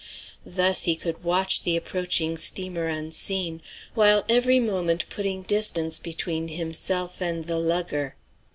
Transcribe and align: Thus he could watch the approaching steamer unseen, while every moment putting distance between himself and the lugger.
Thus 0.43 0.85
he 0.85 0.95
could 0.95 1.23
watch 1.23 1.61
the 1.61 1.75
approaching 1.77 2.35
steamer 2.35 2.87
unseen, 2.87 3.61
while 3.93 4.25
every 4.27 4.59
moment 4.59 5.05
putting 5.09 5.43
distance 5.43 5.99
between 5.99 6.47
himself 6.47 7.21
and 7.21 7.43
the 7.45 7.59
lugger. 7.59 8.15